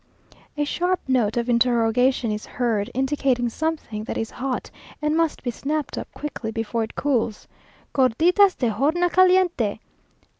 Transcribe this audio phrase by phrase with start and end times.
[0.57, 5.51] A sharp note of interrogation is heard, indicating something that is hot, and must be
[5.51, 7.47] snapped up quickly before it cools.
[7.93, 9.77] "Gorditas de horna caliente?"